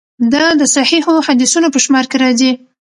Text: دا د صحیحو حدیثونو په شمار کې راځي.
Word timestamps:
دا 0.33 0.45
د 0.59 0.61
صحیحو 0.75 1.13
حدیثونو 1.27 1.67
په 1.73 1.79
شمار 1.85 2.05
کې 2.11 2.17
راځي. 2.23 2.51